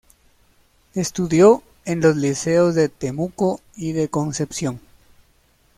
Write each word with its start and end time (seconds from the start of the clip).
Estudió 0.95 1.61
en 1.85 2.01
los 2.01 2.15
Liceos 2.15 2.73
de 2.73 2.89
Temuco 2.89 3.61
y 3.75 3.91
de 3.91 4.09
Concepción. 4.09 4.79